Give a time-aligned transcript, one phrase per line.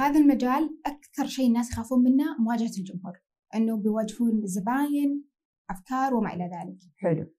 [0.00, 3.20] هذا المجال أكثر شيء الناس يخافون منه مواجهة الجمهور
[3.54, 5.24] إنه بيواجهون الزباين
[5.70, 6.78] أفكار وما إلى ذلك.
[6.96, 7.32] حلو.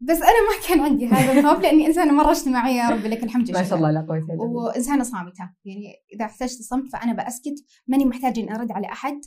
[0.00, 3.50] بس أنا ما كان عندي هذا الخوف لأني إنسانة مرة اجتماعية يا رب لك الحمد
[3.50, 5.50] ما شاء الله لا قوه الا بالله وإنسانة صامتة.
[5.64, 7.54] يعني إذا احتجت الصمت فأنا بأسكت
[7.86, 9.20] ماني محتاجه إني أرد على أحد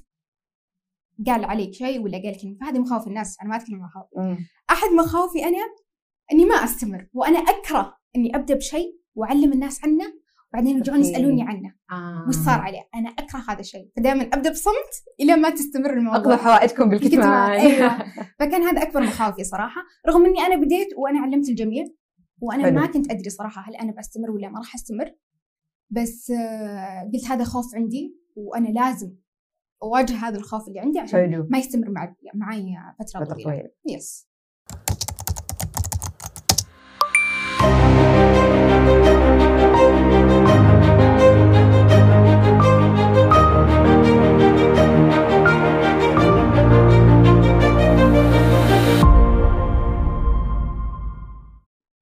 [1.27, 4.09] قال عليك شيء ولا قال كلمة فهذه مخاوف الناس أنا ما اتكلم عن مخاوف.
[4.17, 4.37] مم.
[4.69, 5.57] أحد مخاوفي أنا
[6.31, 10.18] إني ما أستمر وأنا أكره إني أبدأ بشيء وأعلم الناس عنه
[10.53, 10.99] وبعدين يرجعون.
[10.99, 11.75] يسألوني عنه.
[11.91, 12.25] آه.
[12.27, 13.89] وش صار عليه؟ أنا أكره هذا الشيء.
[13.97, 16.19] فدائما أبدأ بصمت إلى ما تستمر الموضوع.
[16.19, 17.51] اقضوا حوائجكم بالكتمان.
[17.51, 17.97] أيوه.
[18.39, 19.81] فكان هذا أكبر مخاوفي صراحة.
[20.07, 21.85] رغم إني أنا بديت وأنا علمت الجميع
[22.41, 22.79] وأنا حلو.
[22.79, 25.11] ما كنت أدري صراحة هل أنا بستمر ولا ما راح أستمر.
[25.89, 29.15] بس آه، قلت هذا خوف عندي وأنا لازم
[29.83, 31.47] أواجه هذا الخوف اللي عندي عشان حلو.
[31.49, 33.69] ما يستمر مع معي فترة طويلة.
[33.89, 34.28] يس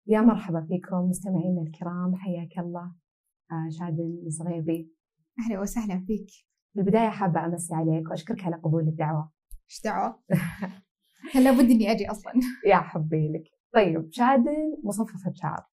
[0.09, 2.91] يا مرحبا فيكم مستمعينا الكرام حياك الله.
[3.51, 4.91] آه، شادن الصغيبي
[5.39, 6.27] أهلا وسهلا فيك.
[6.73, 9.31] في البداية حابة أمسي عليك وأشكرك على قبول الدعوة.
[9.69, 10.19] إيش دعوة؟
[11.33, 12.33] كان لابد إني أجي أصلا.
[12.65, 13.43] يا حبي لك.
[13.73, 15.63] طيب شادن مصففة شعر.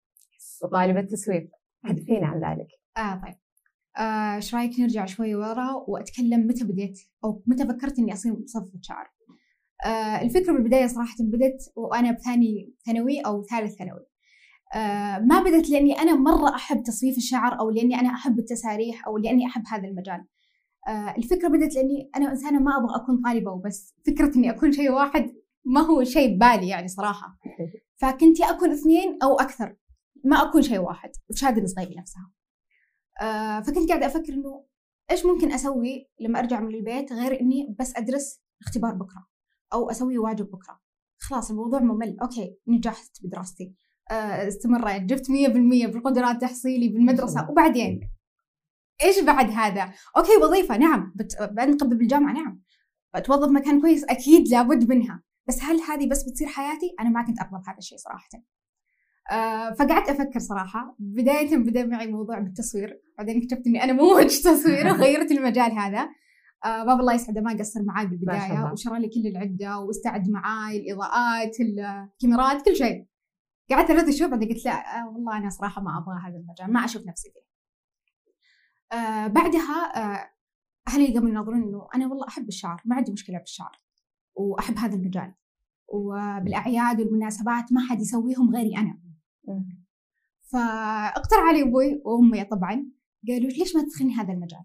[0.65, 1.51] وطالبة تسويق.
[1.85, 2.69] حدثينا عن ذلك.
[2.97, 3.35] آه طيب.
[3.97, 8.79] آه، إيش رأيك نرجع شوي ورا وأتكلم متى بديت أو متى فكرت إني أصير مصففة
[8.83, 9.07] شعر؟
[9.87, 14.01] آه، الفكرة بالبداية صراحة بدت وأنا بثاني ثانوي أو ثالث ثانوي.
[14.01, 14.14] آه،
[15.21, 19.47] ما بدت لأني أنا مرة أحب تصفيف الشعر أو لأني أنا أحب التساريح أو لأني
[19.47, 20.25] أحب هذا المجال.
[20.89, 23.95] آه، الفكرة بدت لأني أنا إنسانة ما أبغى أكون طالبة وبس.
[24.07, 27.39] فكرة إني أكون شيء واحد ما هو شيء ببالي يعني صراحة.
[28.01, 29.77] فكنت يا أكون اثنين أو أكثر.
[30.25, 31.11] ما أكون شيء واحد.
[31.31, 32.33] وشادن صغيري نفسها.
[33.23, 34.65] آه، فكنت قاعدة أفكر إنه
[35.11, 39.27] إيش ممكن أسوي لما أرجع من البيت غير إني بس أدرس اختبار بكرة
[39.73, 40.81] أو أسوي واجب بكرة.
[41.19, 42.17] خلاص الموضوع ممل.
[42.23, 43.65] okay نجحت بدراستي.
[43.65, 45.31] آه، استمريت جبت 100%
[45.93, 47.47] بالقدرات تحصيلي بالمدرسة.
[47.51, 48.01] وبعدين؟
[49.03, 51.43] إيش بعد هذا؟ okay وظيفة نعم بت...
[51.43, 52.63] بنقبل بالجامعة نعم.
[53.17, 55.23] بتوظف مكان كويس أكيد لابد منها.
[55.49, 58.29] بس هل هذه بس بتصير حياتي؟ أنا ما كنت ارغب هذا الشيء صراحة.
[59.33, 60.97] آه فقعدت أفكر صراحة.
[60.99, 63.01] بداية بدأ معي موضوع بالتصوير.
[63.19, 66.09] بعدين اكتشفت إني أنا مو وجه تصوير وغيرت المجال هذا.
[66.65, 68.73] آه بابا الله يسعده ما قصر معاي بالبداية.
[68.73, 73.07] وشرى لي كل العدة واستعد معاي الإضاءات الكاميرات كل شيء.
[73.71, 76.85] قعدت ثلاث شهور بعدين قلت لا آه والله أنا صراحة ما أبغى هذا المجال ما
[76.85, 77.55] أشوف نفسي فيه
[78.99, 80.31] آه بعدها آه
[80.89, 83.81] أهلي قاموا يناظرون إنه أنا والله أحب الشعر ما عندي مشكلة بالشعر
[84.35, 85.35] وأحب هذا المجال
[85.89, 89.01] وبالأعياد والمناسبات ما حد يسويهم غيري أنا.
[90.43, 92.87] فاقترح علي أبوي وأمي طبعا
[93.29, 94.65] قالوا ليش ما تدخلني هذا المجال؟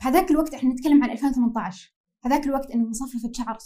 [0.00, 1.94] بهذاك الوقت إحنا نتكلم عن 2018
[2.24, 3.58] هذاك الوقت إنه مصففه شعر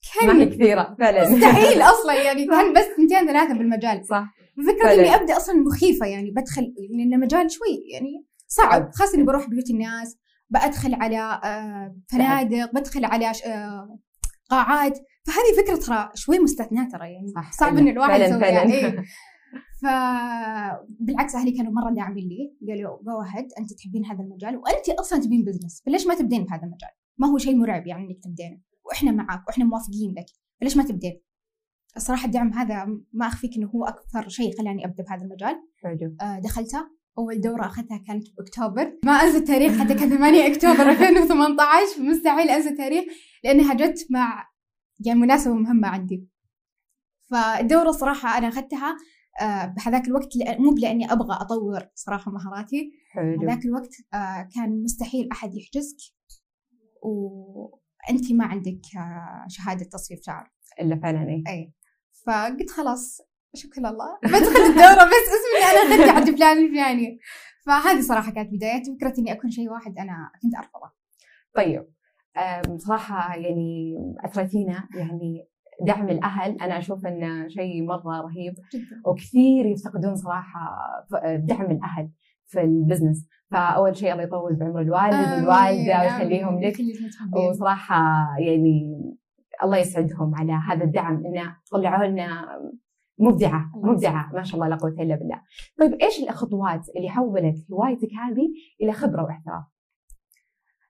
[0.00, 0.96] سعوديه ما هي كان كثيرة.
[0.98, 1.30] فعلا.
[1.30, 2.22] مستحيل أصلا.
[2.22, 4.06] يعني كان بس اثنتين ثلاثة بالمجال.
[4.06, 4.34] صح.
[4.68, 4.92] فكرة.
[4.92, 8.90] إني أبدأ أصلا مخيفة يعني بدخل لأن مجال شوي يعني صعب.
[8.92, 10.16] خاصة إني بروح بيوت الناس
[10.50, 13.98] بدخل على آه، فنادق بدخل على آه،
[14.50, 14.98] قاعات.
[15.26, 17.28] فهذه فكرة ترى شوي مستثناة ترى يعني.
[17.34, 17.52] صح.
[17.52, 17.76] صعب.
[17.76, 18.96] إن الواحد يسويها إيه.
[19.82, 22.56] فبالعكس أهلي كانوا مرة داعمين لي.
[22.68, 23.22] قالوا جو
[23.58, 24.56] أنت تحبين هذا المجال.
[24.56, 28.24] وأنت أصلا تبين بزنس فليش ما تبدين بهذا المجال؟ ما هو شيء مرعب يعني إنك
[28.24, 30.26] تبدين وإحنا معك وإحنا موافقين لك.
[30.60, 31.20] فليش ما تبدين؟
[31.96, 35.56] الصراحة الدعم هذا ما أخفيك إنه هو أكثر شيء خلاني أبدأ بهذا المجال.
[35.82, 36.16] حلو.
[36.20, 36.90] آه، دخلتها.
[37.18, 42.68] أول دورة أخذتها كانت باكتوبر ما أنسى التاريخ حتى كان 8 أكتوبر 2018 مستحيل أنسى
[42.68, 43.04] التاريخ
[43.44, 44.48] لأنها جت مع
[45.06, 46.28] يعني مناسبة مهمه عندي.
[47.30, 48.96] فالدورة صراحة أنا أخذتها
[49.40, 50.28] آه، بهذاك الوقت
[50.58, 52.92] مو لاني أبغى أطور صراحة مهاراتي.
[53.10, 53.42] حلو.
[53.42, 55.96] هذاك الوقت آه، كان مستحيل أحد يحجزك.
[58.08, 60.50] وانت ما عندك آه، شهادة تصفيف شعر.
[60.80, 61.42] إلا فعلا إيه.
[61.52, 61.72] اي
[62.26, 63.20] فقلت خلاص
[63.54, 64.18] شكرا لله.
[64.32, 67.18] بدخل الدورة بس اسمي أنا أخذت عند فلان الفلاني
[67.66, 70.90] فهذه صراحة كانت بدايتي فكره إني أكون شيء واحد أنا كنت أرفضه.
[71.54, 71.86] طيب
[72.36, 75.48] أم، صراحة يعني أثرتينا يعني
[75.86, 78.54] دعم الأهل أنا أشوف إنه شيء مرة رهيب.
[78.74, 79.02] جدا.
[79.06, 80.76] وكثير يفتقدون صراحة
[81.10, 82.10] ف- دعم الأهل.
[82.48, 86.76] في البزنس فأول شيء الله يطول بعمر الوالد والوالدة ويخليهم لك.
[87.50, 87.96] وصراحة
[88.38, 89.04] يعني
[89.62, 92.46] الله يسعدهم على هذا الدعم إنه طلعوا لنا
[93.18, 94.30] مبدعة مبدعة.
[94.34, 95.42] ما شاء الله لا قوة إلا بالله.
[95.80, 98.48] طيب إيش الخطوات اللي حولت هوايتك هذه
[98.82, 99.64] إلى خبرة واحتراف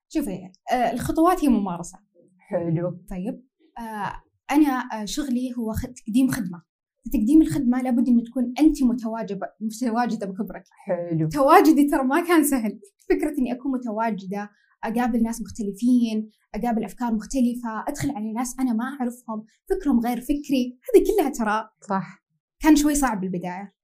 [0.08, 1.98] شوفي آه، الخطوات هي ممارسة.
[2.38, 2.90] حلو.
[3.10, 3.42] طيب
[3.78, 4.12] آه،
[4.50, 6.58] أنا آه، شغلي هو تقديم خدمة.
[6.58, 6.67] في
[7.12, 11.28] تقديم الخدمة لابد ان تكون أنت متواجده متواجدة بكبرك حلو.
[11.28, 12.80] تواجدي ترى ما كان سهل.
[13.10, 14.50] فكرة إني أكون متواجدة
[14.84, 20.78] أقابل ناس مختلفين أقابل أفكار مختلفة أدخل على ناس أنا ما أعرفهم فكرهم غير فكري
[20.94, 22.24] هذه كلها ترى صح.
[22.60, 23.74] كان شوي صعب بالبداية.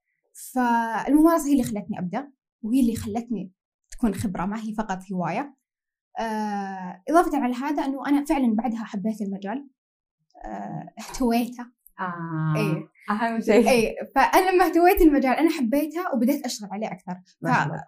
[0.52, 2.32] فالممارسة هي اللي خلتني أبدأ
[2.62, 3.52] وهي اللي خلتني
[3.90, 5.56] تكون خبرة ما هي فقط هواية.
[6.18, 9.68] آه، إضافة على هذا أنه أنا فعلا بعدها حبيت المجال.
[10.44, 11.66] آه، احتويته
[12.00, 12.54] آه.
[12.56, 12.88] إيه.
[13.10, 13.68] أهم شيء.
[13.68, 17.16] اي فأنا لما اهتويت المجال أنا حبيته وبديت أشتغل عليه أكثر.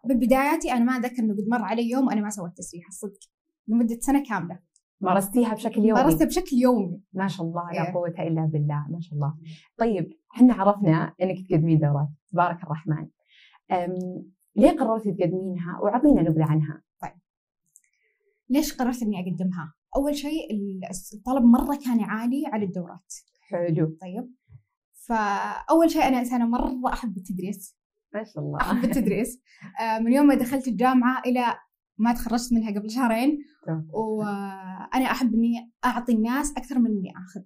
[0.08, 3.20] فبداياتي أنا ما أتذكر إنه قد مر علي يوم وأنا ما سويت تسريحه الصدق
[3.68, 4.58] لمدة سنة كاملة.
[5.00, 6.02] مارستيها بشكل يومي.
[6.02, 7.00] مارستها بشكل يومي.
[7.12, 7.94] ما شاء الله لا إيه.
[7.94, 9.34] قوة إلا بالله ما شاء الله.
[9.76, 12.08] طيب إحنا عرفنا إنك تقدمين دورات.
[12.32, 13.06] تبارك الرحمن.
[14.56, 16.82] ليه قررتي تقدمينها؟ وأعطينا نبذة عنها.
[18.48, 20.48] ليش قررت إني أقدمها؟ أول شيء
[21.14, 23.14] الطلب مرة كان عالي على الدورات.
[23.48, 23.98] حلو.
[24.00, 24.30] طيب.
[24.92, 27.76] فأول شيء أنا إنسانة مرة أحب التدريس.
[28.14, 28.60] ما شاء الله.
[28.60, 29.40] أحب التدريس.
[29.80, 31.54] آه، من يوم ما دخلت الجامعة إلى
[31.98, 33.38] ما تخرجت منها قبل شهرين.
[33.92, 37.40] وأنا أحب إني أعطي الناس أكثر من إني آخذ.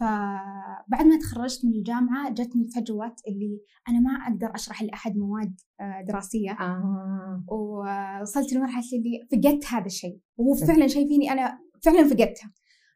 [0.00, 6.04] فبعد ما تخرجت من الجامعة جتني فجوه اللي أنا ما أقدر أشرح لأحد مواد آه،
[6.08, 6.50] دراسية.
[6.50, 7.44] آه.
[7.48, 10.18] ووصلت لمرحلة اللي فقدت هذا الشيء.
[10.36, 10.54] وهو.
[10.66, 12.52] فعلا شيء فيني أنا فعلا فقدتها.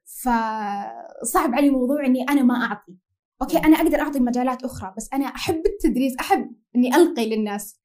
[0.09, 2.97] فصعب علي موضوع إني أنا ما أعطي.
[3.43, 7.81] أوكي أنا أقدر أعطي مجالات أخرى بس أنا أحب التدريس أحب إني ألقي للناس.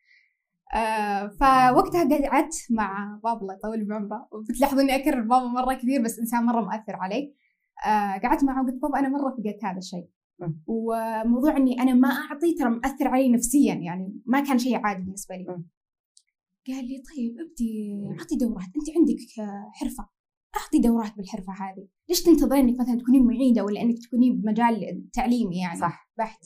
[0.76, 6.20] آه فوقتها قعدت مع بابا الله يطول بعمره وبتلاحظوا اني أكرر بابا مرة كثير بس
[6.20, 7.36] إنسان مرة مؤثر علي.
[7.86, 10.08] آه قعدت معه وقلت بابا أنا مرة فقدت هذا الشيء.
[10.68, 15.36] وموضوع إني أنا ما أعطي ترى مؤثر علي نفسيا يعني ما كان شيء عادي بالنسبة
[15.36, 15.46] لي.
[16.68, 20.13] قال لي طيب ابدي اعطي دورات أنت عندك حرفة.
[20.58, 21.88] أعطي دورات بالحرفة هذه.
[22.10, 26.10] ليش تنتظرين إنك مثلا تكونين معيدة ولا إنك تكونين بمجال تعليمي يعني؟ صح.
[26.18, 26.40] بحت.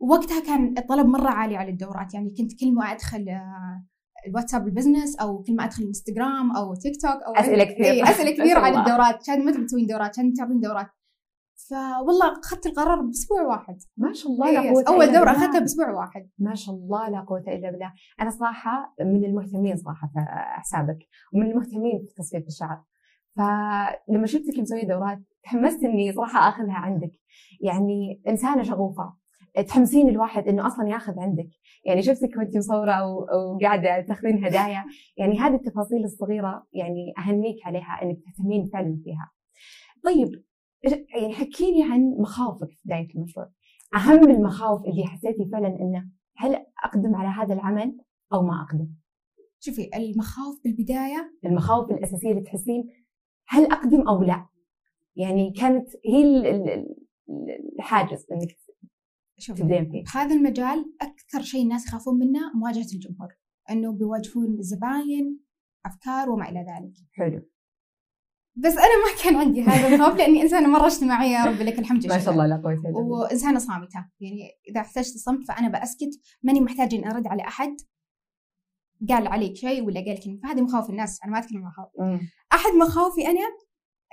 [0.00, 2.14] ووقتها كان الطلب مرة عالي على الدورات.
[2.14, 3.84] يعني كنت كل ما أدخل آه،
[4.26, 8.04] الواتساب ال business أو كل ما أدخل الانستغرام أو تيك توك أو أسئلة كثير.
[8.04, 8.80] أسئلة كثير الله.
[8.80, 9.26] الدورات.
[9.26, 10.86] كان متى بتسوين دورات كان تعطين دورات.
[11.56, 13.76] فوالله أخذت القرار بأسبوع واحد.
[13.96, 15.44] ما شاء الله لا إيه، قوة أول إلا دورة بالله.
[15.44, 16.28] أخذتها بأسبوع واحد.
[16.38, 17.92] ما شاء الله لا قوة إلا بالله.
[18.20, 20.20] أنا صراحة من المهتمين صراحة في
[20.60, 20.98] حسابك
[21.34, 22.82] ومن المهتمين في تصفية الشعر.
[23.36, 27.12] فلما شفتك مسوية دورات تحمست إني صراحة آخذها عندك.
[27.60, 29.14] يعني إنسانة شغوفة.
[29.68, 31.48] تحمسين الواحد إنه أصلا ياخذ عندك.
[31.84, 33.26] يعني شفتك وأنت مصورة و-
[33.56, 34.84] وقاعدة تاخذين هدايا.
[35.16, 39.30] يعني هذه التفاصيل الصغيرة يعني أهنيك عليها إنك تهتمين فعلا فيها.
[40.04, 40.44] طيب
[40.92, 43.50] يعني حكيني عن مخاوفك في بداية المشروع
[43.94, 47.98] أهم المخاوف اللي حسيتي فعلا إنه هل أقدم على هذا العمل
[48.32, 48.88] أو ما أقدم؟
[49.60, 52.88] شوفي المخاوف بالبداية المخاوف الأساسية اللي تحسين
[53.48, 54.46] هل أقدم أو لا؟
[55.16, 58.56] يعني كانت هي ال- ال- ال- الحاجز إنك
[59.38, 60.02] شوفي تبدين فيه.
[60.04, 63.28] بهذا المجال أكثر شيء الناس يخافون منه مواجهة الجمهور
[63.70, 65.40] إنه بيواجهون زباين
[65.86, 67.42] أفكار وما إلى ذلك حلو
[68.56, 71.44] بس أنا ما كان عندي هذا الخوف لأني إنسانة مرة اجتماعية.
[71.46, 74.06] رب لك الحمد ما شاء الله لا قوه الا بالله وإنسانة صامتة.
[74.20, 76.20] يعني إذا احتجت صمت فأنا بأسكت.
[76.42, 77.76] ماني محتاجه إني أرد على أحد.
[79.08, 80.40] قال عليك شيء ولا قال كلمة.
[80.42, 81.22] فهذه مخاوف الناس.
[81.24, 82.20] أنا ما اتكلم عن مخاوف.
[82.52, 83.40] أحد مخاوفي أنا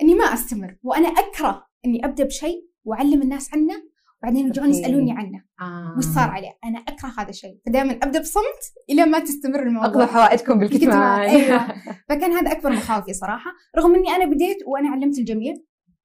[0.01, 3.90] إني ما أستمر وأنا أكره إني أبدأ بشيء وأعلم الناس عنه.
[4.23, 4.69] وبعدين يرجعون.
[4.69, 5.43] يسألوني عنه.
[5.61, 5.95] آه.
[5.97, 7.59] وش صار عليه؟ أنا أكره هذا الشيء.
[7.65, 11.19] فدائما أبدأ بصمت إلى ما تستمر اقضوا الموضوع حوائجكم بالكتمان.
[11.19, 11.67] أيوة.
[12.09, 13.51] فكان هذا أكبر مخاوفي صراحة.
[13.77, 15.53] رغم إني أنا بديت وأنا علمت الجميع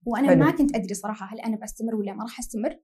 [0.07, 0.45] وأنا حلو.
[0.45, 2.77] ما كنت أدري صراحة هل أنا بستمر ولا ما راح أستمر.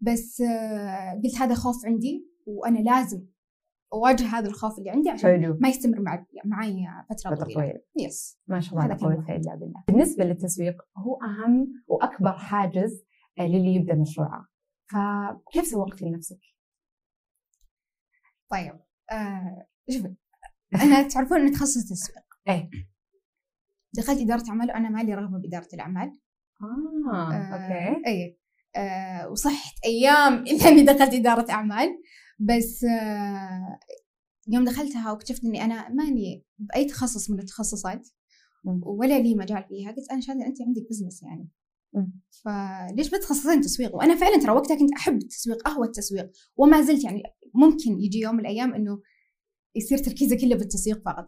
[0.00, 3.26] بس آه، قلت هذا خوف عندي وأنا لازم
[3.92, 5.58] أواجه هذا الخوف اللي عندي عشان حلو.
[5.60, 7.80] ما يستمر مع معي فترة فترة طويلة.
[8.00, 9.30] يس ما شاء الله لا واحد.
[9.30, 13.04] إلا بالله بالنسبة للتسويق هو أهم وأكبر حاجز
[13.38, 14.51] آه، للي يبدأ مشروعه.
[14.92, 16.40] فكيف سوقتي لنفسك؟
[18.50, 18.80] طيب
[19.12, 20.14] آه شوفي
[20.74, 22.70] أنا تعرفون إني تخصص تسويق إيه.
[23.94, 26.20] دخلت إدارة أعمال وأنا ما لي رغبة بإدارة الأعمال
[26.62, 28.38] آه أوكي اي
[28.76, 31.88] آه وصحت أيام إني دخلت إدارة أعمال
[32.38, 33.78] بس آه
[34.48, 38.08] يوم دخلتها واكتشفت إني أنا ماني بأي تخصص من التخصصات.
[38.82, 41.48] ولا لي مجال فيها قلت أنا شاهده انت عندك بزنس يعني
[42.44, 47.22] فليش بتخصصين تسويق؟ وأنا فعلا ترى وقتها كنت أحب التسويق اهوى التسويق وما زلت يعني
[47.54, 49.00] ممكن يجي يوم من الأيام إنه
[49.74, 51.26] يصير تركيزي كله بالتسويق فقط.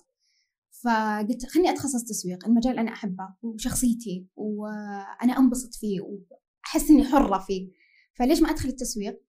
[0.84, 7.70] فقلت خليني أتخصص تسويق المجال أنا أحبه وشخصيتي وأنا أنبسط فيه وأحس إني حرة فيه.
[8.14, 9.22] فليش ما أدخل التسويق؟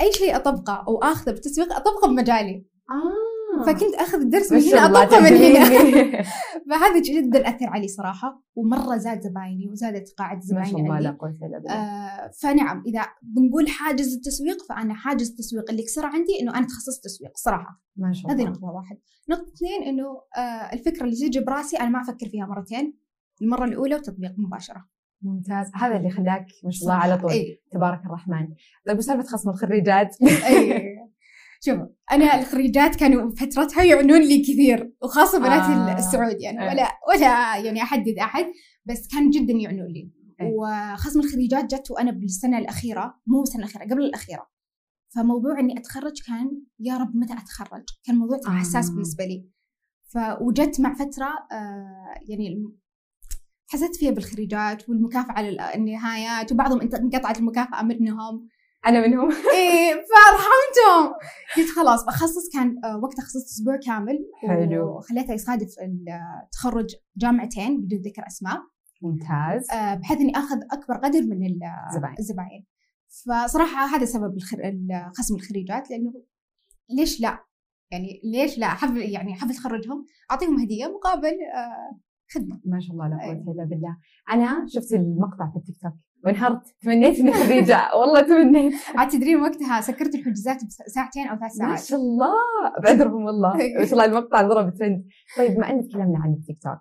[0.00, 2.66] أي شيء أطبقه أو آخذه بالتسويق أطبقه بمجالي.
[2.90, 3.27] آه.
[3.66, 6.22] فكنت أخذ الدرس من هنا اطبقه من هنا.
[6.70, 11.10] فهذا جدا أثر علي صراحة ومرة زاد زبايني وزادت قاعدة زبايني ما شاء الله لا
[11.10, 11.72] قوة إلا بالله.
[11.72, 17.04] آه فنعم إذا بنقول حاجز التسويق فأنا حاجز التسويق اللي كسر عندي إنه أنا تخصصت
[17.04, 17.82] تسويق صراحة.
[17.96, 18.44] ما شاء الله.
[18.44, 18.96] هذه نقطة واحد.
[19.30, 20.04] نقطة اثنين إنه
[20.36, 22.98] آه الفكرة اللي تيجي براسي أنا ما أفكر فيها مرتين
[23.42, 24.88] المرة الأولى وتطبيق مباشرة.
[25.22, 25.70] ممتاز.
[25.74, 27.30] هذا اللي خلاك ما شاء الله على طول.
[27.30, 27.62] أي.
[27.70, 28.48] تبارك الرحمن.
[28.86, 30.72] طيب وسالفة خصم الخريجات؟ اي
[31.60, 31.78] شوف
[32.12, 35.98] أنا الخريجات كانوا فترتها يعنون لي كثير وخاصة بنات آه.
[35.98, 38.46] السعود يعني ولا ولا يعني أحدد أحد
[38.84, 40.10] بس كان جدا يعنون لي.
[40.42, 44.46] وخصم الخريجات جت وأنا بالسنة الأخيرة مو السنة الاخيره قبل الأخيرة.
[45.14, 48.50] فموضوع إني أتخرج كان يا رب متى أتخرج؟ كان موضوع آه.
[48.50, 49.48] حساس بالنسبة لي.
[50.08, 52.72] فوجدت مع فترة آه يعني
[53.66, 58.48] حسيت فيها بالخريجات والمكافأة على النهايات وبعضهم انقطعت المكافأة منهم.
[58.88, 59.28] أنا منهم.
[59.54, 61.14] إيه فرحمتهم
[61.56, 64.18] قلت خلاص بخصص كان آه، وقتها خصصت أسبوع كامل.
[64.42, 64.96] حلو.
[64.96, 65.74] وخليته يصادف
[66.44, 68.58] التخرج جامعتين بدون ذكر أسماء.
[69.02, 69.70] ممتاز.
[69.70, 71.58] آه، بحيث إني أخذ أكبر قدر من
[72.18, 72.66] الزباين.
[73.08, 74.38] فصراحة هذا سبب
[75.18, 76.12] خصم الخريجات لأنه
[76.90, 77.44] ليش لا؟
[77.90, 80.06] يعني ليش لا؟ حفل يعني حفل تخرجهم.
[80.30, 82.00] أعطيهم هدية مقابل آه،
[82.34, 82.60] خدمة.
[82.64, 83.96] ما شاء الله لا قوة إلا بالله.
[84.30, 85.92] أنا شفت المقطع في التيك توك.
[86.24, 86.62] وانهرت.
[86.80, 88.74] تمنيت اني خريجه والله تمنيت.
[88.94, 91.70] عاد تدرين وقتها سكرت الحجوزات بساعتين أو ثلاث ساعات.
[91.70, 92.34] ما شاء الله.
[92.82, 95.06] بعذرهم والله ما شاء الله المقطع ضرب ترند.
[95.36, 96.80] طيب بما إن تكلمنا عن التيك توك.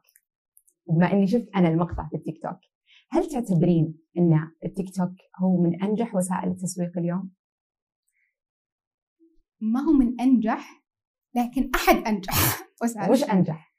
[0.90, 2.60] بما إني شفت أنا المقطع في التيك توك
[3.10, 5.12] هل تعتبرين إن التيك توك
[5.42, 7.32] هو من أنجح وسائل التسويق اليوم؟
[9.62, 10.84] ما هو من أنجح
[11.36, 12.34] لكن أحد أنجح
[12.84, 13.77] وسائل وش أنجح؟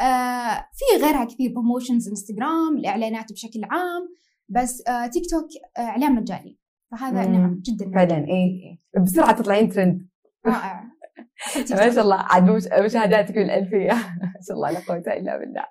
[0.00, 4.08] آه في غيرها كثير promotions انستغرام الإعلانات بشكل عام
[4.48, 5.48] بس آه تيك توك
[5.78, 6.58] آه إعلان مجاني.
[6.90, 8.78] فهذا نعم جدا فعلا إيه.
[9.02, 10.08] بسرعة تطلعين ترند
[10.46, 10.82] رائع.
[11.70, 12.16] ما شاء الله.
[12.16, 12.50] عاد
[12.84, 15.64] مشاهداتك الالفيه ما شاء الله لا قوة إلا بالله.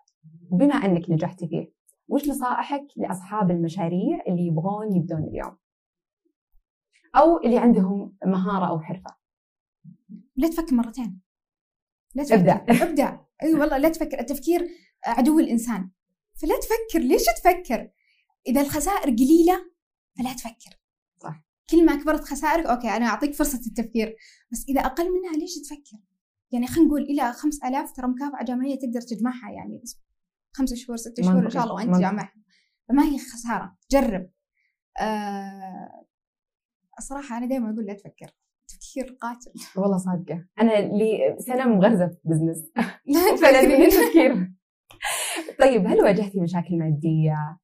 [0.52, 1.72] بما أنك نجحتي فيه
[2.08, 5.58] وش نصائحك لأصحاب المشاريع اللي يبغون يبدون اليوم؟
[7.16, 9.16] أو اللي عندهم مهارة أو حرفة؟
[10.36, 11.22] لا تفكر مرتين.
[12.16, 12.36] لا تفكر.
[12.36, 12.84] ابدأ.
[12.84, 13.25] ابدأ.
[13.44, 14.68] أي أيوة والله لا تفكر التفكير
[15.06, 15.90] عدو الإنسان.
[16.42, 17.90] فلا تفكر ليش تفكر؟
[18.48, 19.72] إذا الخسائر قليلة
[20.18, 20.80] فلا تفكر.
[21.24, 21.44] صح.
[21.70, 24.16] كل ما كبرت خسائرك okay أنا أعطيك فرصة التفكير
[24.52, 25.98] بس إذا أقل منها ليش تفكر؟
[26.52, 29.84] يعني خلينا نقول إلى 5000 ترى مكافأة جامعية تقدر تجمعها يعني
[30.54, 32.34] خمسة شهور ستة شهور إن شاء الله وأنت جامعها
[32.90, 34.30] فما هي خسارة جرب.
[35.00, 36.06] آه
[37.00, 38.32] الصراحة أنا دائما أقول لا تفكر.
[38.96, 39.52] تفكير قاتل.
[39.78, 40.46] والله صادقة.
[40.62, 42.72] أنا لي سنة مغرزة في business
[43.06, 44.52] لا فلازم تفكير.
[45.60, 47.60] طيب هل واجهتي مشاكل مادية؟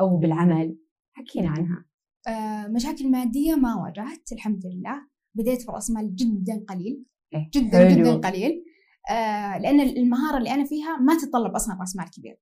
[0.00, 0.78] أو بالعمل؟
[1.12, 1.84] حكينا عنها.
[2.28, 5.08] آه مشاكل مادية ما واجهت الحمد لله.
[5.34, 7.04] بديت برأس مال جدا قليل.
[7.34, 8.02] إيه؟ جدا حلو.
[8.02, 8.64] جدا قليل.
[9.10, 12.40] آه لأن المهارة اللي أنا فيها ما تتطلب أصلا رأس مال كبير.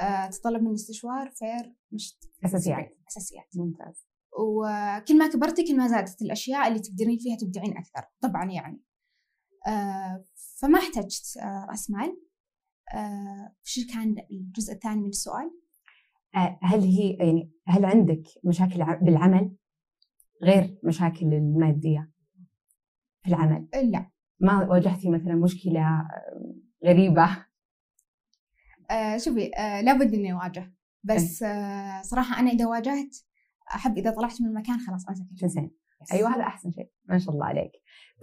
[0.00, 2.98] آه تتطلب مني استشوار فير مش أساسيات.
[3.08, 3.48] أساسيات.
[3.56, 4.06] ممتاز.
[4.38, 8.82] وكل ما كبرتي كل ما زادت الأشياء اللي تقدرين فيها تبدعين أكثر طبعا يعني
[9.66, 10.24] آه
[10.60, 12.16] فما احتجت آه رأس مال
[12.94, 15.50] آه شو كان الجزء الثاني من السؤال؟
[16.34, 19.56] آه هل هي يعني هل عندك مشاكل بالعمل
[20.42, 22.10] غير مشاكل المادية
[23.22, 24.10] في العمل؟ لا
[24.40, 27.46] ما واجهتي مثلا مشكلة آه، غريبة؟
[28.90, 30.72] آه شوفي آه لابد إني أواجه
[31.04, 33.16] بس آه صراحة أنا إذا واجهت
[33.74, 35.70] أحب إذا طلعت من المكان خلاص انسى كل زين
[36.12, 36.90] أيوه هذا أحسن شيء.
[37.08, 37.72] ما شاء الله عليك.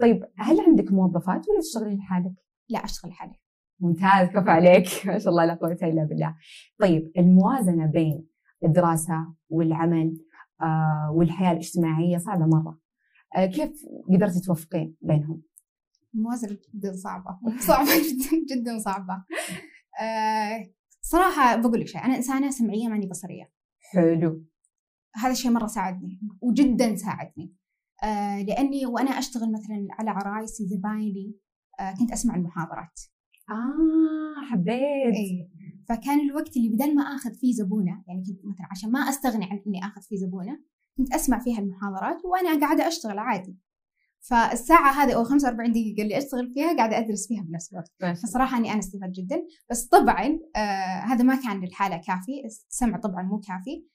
[0.00, 2.32] طيب هل عندك موظفات ولا تشتغلين لحالك؟
[2.68, 3.34] لا أشتغل لحالي.
[3.80, 4.86] ممتاز كفى عليك.
[5.06, 6.36] ما شاء الله لا قوة إلا بالله.
[6.80, 8.26] طيب الموازنة بين
[8.64, 10.16] الدراسة والعمل
[10.62, 12.78] آه والحياة الاجتماعية صعبة مرة.
[13.36, 13.70] آه كيف
[14.08, 15.42] قدرتي توفقين بينهم؟
[16.14, 17.38] الموازنة جدا صعبة.
[17.68, 19.24] صعبة جدا جدا صعبة.
[20.00, 23.50] آه صراحة بقول لك شيء أنا إنسانة سمعية ماني بصرية.
[23.92, 24.44] حلو.
[25.14, 27.54] هذا الشيء مرة ساعدني وجدا ساعدني.
[28.02, 31.36] آه لأني وأنا أشتغل مثلا على عرايسي زبايني
[31.80, 33.00] آه كنت أسمع المحاضرات.
[33.50, 35.14] آه حبيت.
[35.16, 35.50] أي.
[35.88, 39.62] فكان الوقت اللي بدل ما آخذ فيه زبونة يعني كنت مثلا عشان ما أستغني عن
[39.66, 40.58] إني آخذ فيه زبونة
[40.96, 43.56] كنت أسمع فيها المحاضرات وأنا قاعدة أشتغل عادي.
[44.20, 47.92] فالساعة هذه أو 45 دقيقة اللي أشتغل فيها قاعدة أدرس فيها بنفس الوقت.
[48.22, 49.42] فصراحة أني أنا استفدت جدا.
[49.70, 53.86] بس طبعا آه هذا ما كان للحالة كافي السمع طبعا مو كافي.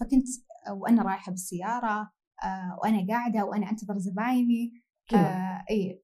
[0.00, 0.26] فكنت
[0.70, 2.10] وأنا رايحة بالسيارة
[2.44, 4.72] آه، وأنا قاعدة وأنا أنتظر زبايني
[5.10, 6.02] كل آه، اي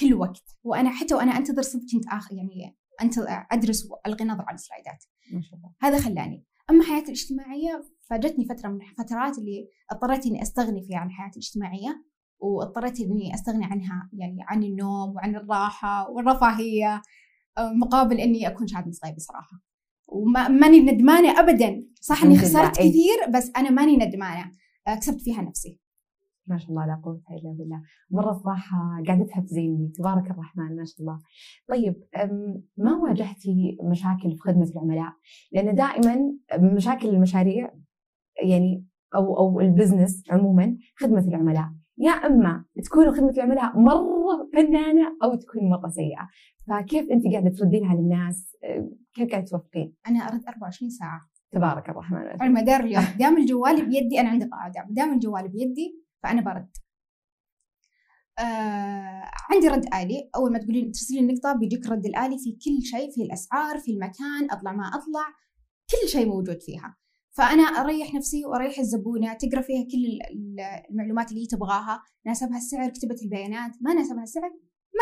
[0.00, 0.56] كل وقت.
[0.64, 2.76] وأنا حتى وأنا أنتظر صدق كنت اخ يعني
[3.52, 5.04] أدرس وألقي نظر على ال slides ات.
[5.32, 5.72] ما شاء الله.
[5.80, 6.44] هذا خلاني.
[6.70, 12.04] أما حياتي الاجتماعية فجتني فترة من الفترات اللي اضطريت إني أستغني فيها عن حياتي الاجتماعية
[12.38, 17.02] واضطريت إني أستغني عنها يعني عن النوم وعن الراحة والرفاهية
[17.58, 19.60] آه، مقابل إني أكون شاهد مصايبي صراحة
[20.08, 21.84] وماني ندمانة ابدا.
[22.00, 22.90] صح إني خسرت إيه.
[22.90, 24.52] كثير بس أنا ماني ندمانة.
[24.86, 25.80] كسبت فيها نفسي.
[26.46, 31.00] ما شاء الله لا قوة إلا بالله مرة صراحة قاعدة تحفزيني تبارك الرحمن ما شاء
[31.00, 31.18] الله.
[31.68, 31.94] طيب
[32.76, 35.12] ما واجهتي مشاكل في خدمة العملاء؟
[35.52, 36.16] لأن دائما
[36.58, 37.74] مشاكل المشاريع
[38.44, 38.84] يعني
[39.14, 41.70] أو أو البزنس عموما خدمة العملاء.
[41.98, 46.28] يا أما تكون خدمه العملاء مرة فنانة أو تكون مرة سيئة.
[46.68, 48.56] فكيف أنت قاعدة تردين على الناس
[49.14, 51.20] كيف قاعدة توفقين؟ أنا أرد 24 ساعة.
[51.52, 53.04] تبارك الرحمن على مدار اليوم.
[53.18, 56.70] دام الجوال بيدي أنا عندي قاعدة دام الجوال بيدي فأنا برد.
[58.38, 60.30] آه عندي رد آلي.
[60.36, 64.50] أول ما تقولين ترسلي النقطة بيجيك رد الآلي في كل شيء في الأسعار في المكان
[64.50, 65.26] أطلع ما أطلع
[65.90, 66.96] كل شيء موجود فيها.
[67.36, 70.18] فأنا أريح نفسي وأريح الزبونة تقرأ فيها كل
[70.90, 72.02] المعلومات اللي هي تبغاها.
[72.26, 73.72] ناسبها السعر كتبت البيانات.
[73.80, 74.50] ما ناسبها السعر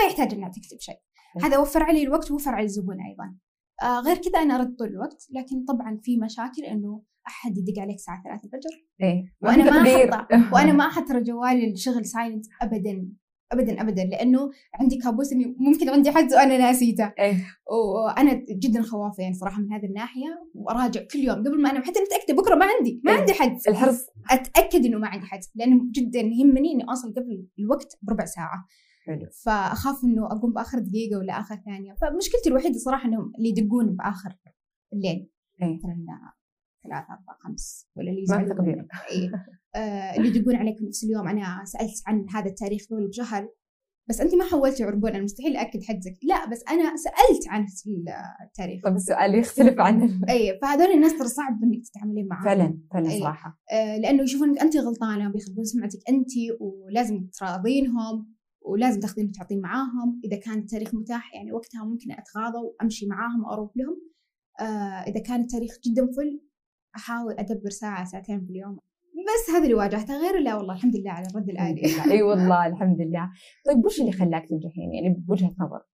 [0.01, 0.99] ما يحتاج إنها تكتب شيء.
[1.43, 3.37] هذا وفر علي الوقت ووفر على الزبون أيضا.
[3.83, 7.95] آه غير كذا أنا أرد طول الوقت لكن طبعا في مشاكل إنه أحد يدق عليك
[7.95, 8.87] الساعة 3 الفجر.
[9.03, 9.35] إيه.
[9.43, 13.09] وأنا ما أحط وأنا ما أحط جوالي الشغل سايلنت ابدا.
[13.53, 14.05] ابدا ابدا.
[14.05, 17.13] لأنه عندي كابوس إني ممكن عندي حدث وأنا ناسيته.
[17.19, 17.47] أيه.
[17.71, 21.39] وأنا جدا خوافه يعني صراحة من هذه الناحية وراجع كل يوم.
[21.39, 23.19] قبل ما أنام حتى متأكدة بكرة ما عندي ما أيه.
[23.19, 24.07] عندي حدث الحرص.
[24.31, 28.67] أتأكد إنه ما عندي حدث لأنه جدا يهمني إني أوصل قبل الوقت بربع ساعة.
[29.07, 29.27] حلو.
[29.45, 31.95] فأخاف إنه أقوم بآخر دقيقة ولا آخر ثانية.
[31.95, 34.37] فمشكلتي الوحيدة صراحة إنهم اللي يدقون بآخر
[34.93, 35.31] الليل.
[35.63, 35.75] أيه.
[35.75, 36.07] مثلا
[36.85, 39.31] ثلاثة أربعة خمس ولا اللي ما تقدير إيه.
[39.75, 41.29] آه اللي يدقون عليك نفس اليوم.
[41.29, 43.49] أنا سألت عن هذا التاريخ قبل بشهر
[44.09, 47.67] بس أنت ما حولتي عربون أنا مستحيل اكد حجزك لا بس أنا سألت عن
[48.47, 48.85] التاريخ.
[48.85, 53.59] طيب السؤال يختلف عن اي فهذول الناس ترى صعب إنك تتعاملين معهم فعلا فعلا صراحة.
[53.73, 60.21] آه لأنه يشوفونك أنت غلطانة بيخربون سمعتك أنت ولازم تراضينهم ولازم تاخذين وتعطين معاهم.
[60.25, 64.01] إذا كان التاريخ متاح يعني وقتها ممكن أتغاضى وأمشي معاهم وأروح لهم.
[64.61, 66.41] آه إذا كان التاريخ جدا فل
[66.97, 68.81] أحاول أدبر ساعة ساعتين في اليوم
[69.15, 73.01] بس هذا اللي واجهته غير لا والله الحمد لله على الرد الآلي إي والله الحمد
[73.01, 73.31] لله.
[73.67, 75.87] طيب وش اللي خلاك تنجحين؟ يعني بوجهة نظرك.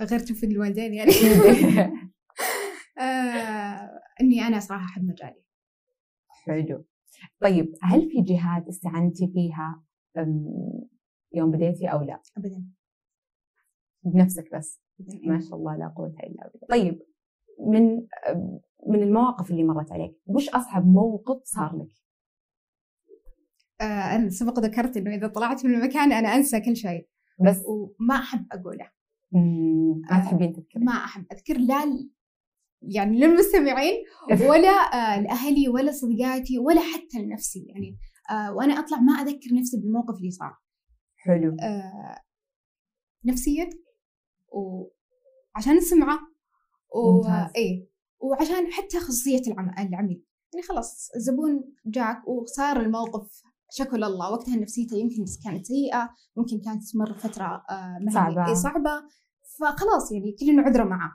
[0.00, 1.10] غير تنفيذ الوالدين يعني.
[2.98, 5.42] آه إني أنا صراحة أحب مجالي.
[6.28, 6.84] حلو.
[7.40, 9.84] طيب هل في جهات استعنتي فيها؟
[11.32, 12.64] يوم بديتي أو لا؟ ابدا.
[14.02, 14.80] بنفسك بس.
[15.24, 16.66] ما شاء الله لا قوة إلا بالله.
[16.68, 17.02] طيب
[17.60, 18.06] من
[18.88, 21.92] من المواقف اللي مرت عليك وش أصعب موقف صار لك؟
[23.80, 27.08] آه أنا سبق ذكرت إنه إذا طلعت من المكان أنا أنسى كل شيء
[27.46, 28.90] بس وما أحب أقوله.
[30.10, 32.08] ما تحبين تذكرين؟ ما أحب أذكر لا
[32.82, 33.94] يعني للمستمعين
[34.50, 37.98] ولا آه لأهلي ولا صديقاتي ولا حتى لنفسي يعني
[38.30, 40.56] آه وأنا أطلع ما أذكر نفسي بالموقف اللي صار.
[41.16, 41.56] حلو.
[41.60, 42.20] آه
[43.24, 43.70] نفسيا
[44.48, 46.18] وعشان السمعة
[46.94, 47.28] و...
[47.56, 47.95] إيه.
[48.20, 49.42] وعشان حتى خصوصية
[49.78, 50.24] العميل.
[50.54, 54.32] يعني خلاص الزبون جاك وصار الموقف شكل الله.
[54.32, 58.54] وقتها نفسيته يمكن كانت سيئة ممكن كانت تمر فترة آه، صعبة.
[58.54, 59.02] صعبة.
[59.60, 61.12] فخلاص يعني كلنا عذرة معاه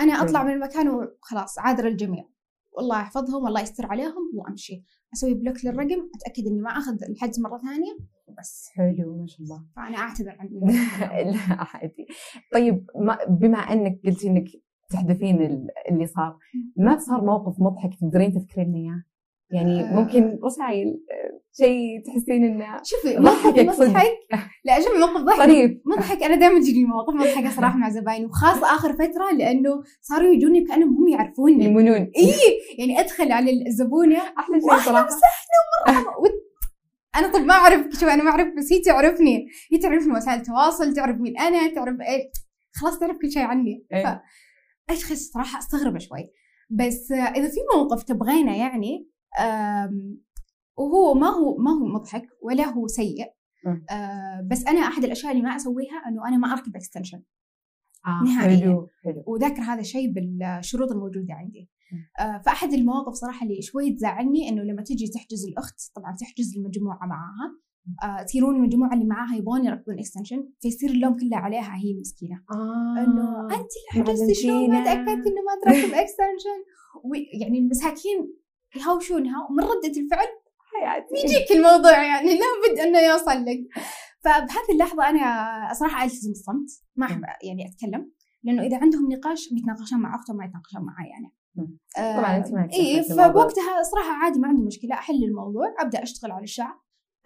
[0.00, 2.24] أنا أطلع من المكان وخلاص عاذر الجميع.
[2.72, 4.84] والله يحفظهم والله يستر عليهم وأمشي.
[5.14, 8.68] أسوي بلوك للرقم أتأكد إني ما أخذ الحجز مرة ثانية وبس.
[8.72, 9.66] حلو ما شاء الله.
[9.76, 10.48] فأنا أعتذر عن
[11.32, 12.06] لا عادي.
[12.52, 12.86] طيب
[13.28, 14.44] بما أنك قلتي إنك
[14.90, 16.38] تحدثين اللي صار.
[16.76, 19.04] ما صار موقف مضحك تقدرين تذكرين إياه؟
[19.52, 19.94] يعني آه.
[19.94, 21.00] ممكن رسائل
[21.52, 24.06] شيء تحسين إنه شوفي ضحك مضحك؟
[24.64, 25.38] لا شوفي موقف ضحك.
[25.38, 26.22] طريف مضحك.
[26.22, 30.96] أنا دائما تجيني مواقف مضحكه صراحة مع زبايني وخاصة آخر فترة لأنه صاروا يجوني كأنهم
[30.96, 31.64] هم يعرفوني.
[31.64, 32.10] يمنون.
[32.16, 32.32] إي
[32.78, 35.06] يعني أدخل على الزبونه أحلى شيء صراحة.
[35.06, 36.30] وسهلا ومرحبا
[37.16, 39.46] أنا طب ما أعرف شو أنا ما أعرف بس هي تعرفني.
[39.72, 42.30] هي تعرفني وسائل التواصل تعرف مين أنا تعرف إيه
[42.72, 43.86] خلاص تعرف كل شيء عني.
[43.92, 44.22] إيه.
[44.92, 46.30] أشخاص صراحة استغرب شوي.
[46.70, 49.10] بس إذا في موقف تبغينه يعني
[50.76, 53.26] وهو ما هو ما هو مضحك ولا هو سيء
[53.90, 57.22] آه، بس أنا أحد الأشياء اللي ما أسويها إنه أنا ما أركب extension
[58.06, 58.86] آه نهائيا.
[59.26, 61.70] وذاكر هذا الشيء بالشروط الموجودة عندي.
[62.20, 67.06] آه فأحد المواقف صراحة اللي شوي تزعلني إنه لما تجي تحجز الأخت طبعا تحجز المجموعة
[67.06, 67.56] معاها
[68.04, 73.04] آه تصيرون المجموعه اللي معاها يبغون يركبون extension فيصير اللوم كله عليها هي المسكينه آه.
[73.04, 76.58] إنه انت اللي حجزتي شلون ما تاكدت إنه ما تركب extension
[77.40, 78.34] يعني المساكين
[78.76, 80.26] يهاوشونها ومن ردة الفعل
[80.58, 81.14] حياتي.
[81.14, 83.60] يجيك الموضوع يعني لابد إنه يوصل لك.
[84.24, 88.12] فبهذه اللحظة أنا صراحة ألتزم الصمت ما أحب يعني أتكلم
[88.42, 91.34] لأنه إذا عندهم نقاش بيتناقشون مع اختهم ما يتناقشون معي يعني.
[91.96, 96.42] طبعا انت ما اي فبوقتها صراحة عادي ما عندي مشكلة أحل الموضوع أبدأ أشتغل على
[96.42, 96.74] الشعر.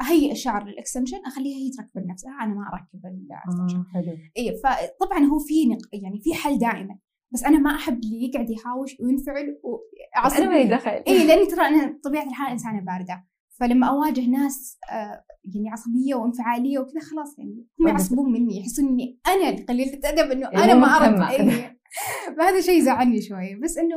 [0.00, 4.16] اهيئ الشعر لل extension أخليها هي تركب لنفسها أنا ما أركب ال extension آه حلو.
[4.38, 5.78] اي فطبعا هو في نق...
[5.92, 6.98] يعني في حل دائما
[7.34, 11.66] بس أنا ما أحب اللي يقعد يحاوش وينفعل وعصب أنا مالي دخل اي لاني ترى
[11.66, 13.24] أنا طبيعة الحال إنسانة باردة
[13.60, 19.20] فلما أواجه ناس آه يعني عصبية وانفعالية وكذا خلاص يعني هم يعصبون مني يحسون إني
[19.26, 21.76] أنا قليله ادب إنه أنا ما اعرف اي
[22.36, 23.96] فهذا شيء زعلني شوي بس إنه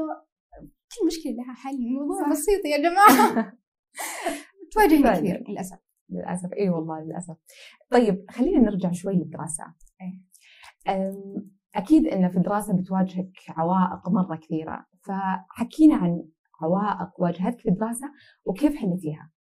[0.64, 3.54] كل مشكلة لها حل الموضوع بسيط يا جماعة.
[4.72, 5.78] تواجهني كثير للأسف.
[6.10, 6.54] للأسف.
[6.54, 7.36] اي والله للأسف.
[7.90, 9.84] طيب خلينا نرجع شوي للدراسات
[11.76, 14.86] أكيد إن في الدراسة بتواجهك عوائق مرة كثيرة.
[15.02, 16.24] فحكينا عن
[16.62, 18.12] عوائق واجهتك في الدراسة
[18.46, 19.32] وكيف حلتيها؟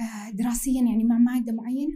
[0.00, 1.92] آه، دراسيا يعني مع ماده معينة؟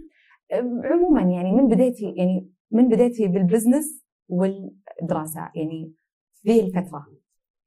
[0.85, 5.93] عموما يعني من بديتي يعني من بديتي بال business والدراسة يعني
[6.43, 7.07] في الفترة.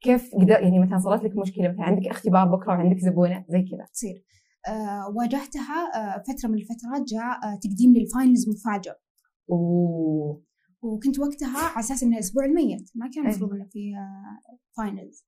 [0.02, 3.86] كيف قدر يعني مثلا صارت لك مشكلة مثلا عندك اختبار بكرة وعندك زبونة زي كذا.
[3.94, 4.24] تصير.
[5.16, 8.94] واجهتها آه فترة من الفترات جاء آه تقديم لل finals مفاجئ
[9.52, 10.44] أوه.
[10.82, 13.94] وكنت وقتها على أساس إنه الأسبوع الميت ما كان المفروض إنه في
[14.78, 15.26] finals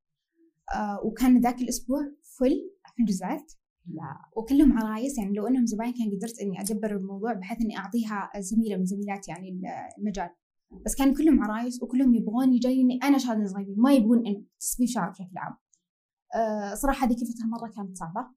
[0.74, 2.00] آه, آه وكان ذاك الأسبوع
[2.40, 3.54] full حجوزات
[3.94, 4.16] لا.
[4.36, 8.78] وكلهم عرايس يعني لو إنهم زباين كان قدرت إني أدبر الموضوع بحيث إني أعطيها زميلة
[8.78, 9.62] من زميلات يعني
[9.98, 10.30] المجال.
[10.86, 15.10] بس كان كلهم عرايس وكلهم يبغوني جايني أنا شادن صغيرين ما يبغون انه تسوي شعر
[15.10, 15.56] بشكل عام.
[16.36, 18.28] أه صراحة هذيك الفترة مرة كانت صعبة.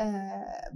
[0.00, 0.72] أه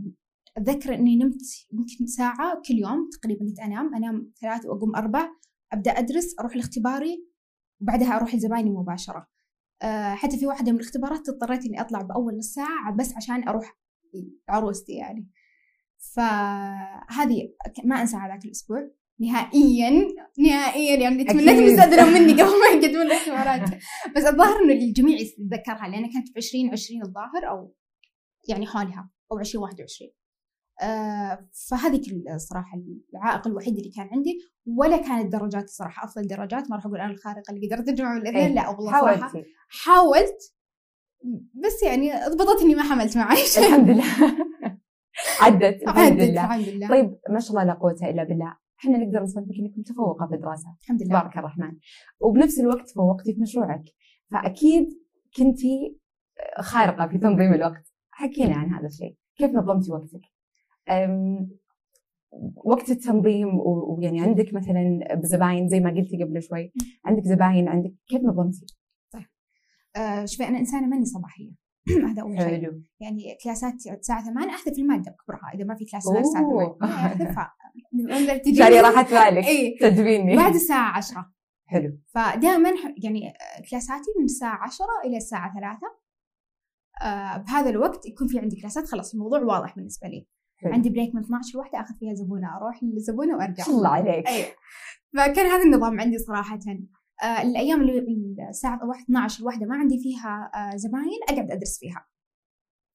[0.57, 5.29] اتذكر إني نمت يمكن ساعة كل يوم تقريبا كنت أنام أنام ثلاث وأقوم أربع
[5.73, 7.29] أبدأ أدرس أروح لاختباري
[7.81, 9.27] وبعدها أروح لزبايني مباشرة.
[9.83, 13.79] أه حتى في واحدة من الاختبارات اضطريت إني أطلع بأول نص ساعة بس عشان أروح
[14.49, 15.29] عروستي يعني.
[16.15, 17.53] فهذه
[17.85, 18.91] ما انسى هذاك الأسبوع.
[19.21, 19.91] نهائيا
[20.39, 23.71] نهائيا يعني تمنيت يستاذنون مني قبل ما يقدمون الاختبارات.
[24.17, 27.75] بس الظاهر إنه الجميع يتذكرها لأن كانت في 2020 الظاهر أو
[28.49, 29.14] يعني حولها.
[29.33, 30.11] أو 2021
[30.83, 32.01] آه فهذه
[32.35, 32.79] الصراحة
[33.15, 36.71] العائق الوحيد اللي كان عندي ولا كانت درجاتي صراحة أفضل درجات.
[36.71, 40.55] ما راح أقول أنا الخارقة اللي قدرت أجمع الاثنين إيه، لا والله صراحة حاولت.
[41.65, 44.05] بس يعني ضبطت إني ما حملت معي الحمد لله.
[45.41, 46.45] عدت الحمد لله.
[46.45, 46.89] الحمد لله.
[46.89, 48.57] طيب ما شاء الله لا قوة إلا بالله.
[48.79, 51.21] إحنا نقدر نصنفك انك متفوقه في الدراسه الحمد لله.
[51.21, 51.79] تبارك الرحمن.
[52.21, 53.85] وبنفس الوقت تفوقتي في مشروعك.
[54.31, 54.87] فأكيد
[55.37, 55.99] كنتي
[56.61, 57.94] خارقة في تنظيم الوقت.
[58.15, 59.17] حكينا عن هذا الشيء.
[59.37, 60.21] كيف نظمتي وقتك؟
[62.57, 66.73] وقت التنظيم ويعني عندك مثلا زباين زي ما قلتي قبل شوي
[67.05, 68.67] عندك زباين عندك كيف نظمتي؟
[69.13, 69.27] طيب.
[69.97, 71.51] آه شوفي أنا إنسانة ماني صباحية.
[72.11, 72.61] هذا أول شيء.
[72.61, 72.83] حلو.
[73.01, 77.53] يعني كلاسات الساعة 8 احذف المادة بكبرها إذا ما في كلاس الساعة 8 احذفها
[78.59, 79.45] يعني راحت بالك.
[79.47, 79.79] إيه.
[79.79, 80.37] تدويني.
[80.37, 81.31] بعد الساعة 10
[81.67, 81.99] حلو.
[82.07, 82.71] فدائما
[83.05, 83.33] يعني
[83.71, 86.04] كلاساتي من الساعة 10 إلى الساعة 3 آه
[87.47, 88.89] بهذا الوقت يكون في عندي كلاسات.
[88.89, 90.27] خلاص الموضوع واضح بالنسبة لي.
[90.57, 90.73] حلو.
[90.73, 93.65] عندي بريك من 12 لوحده آخذ فيها زبونة أروح للزبونة وأرجع.
[93.67, 94.29] الله عليك.
[94.29, 94.45] أي.
[95.17, 96.59] فكان هذا النظام عندي صراحة.
[97.23, 102.07] آه الأيام اللي الساعة 12 الواحده ما عندي فيها آه زباين أقعد أدرس فيها.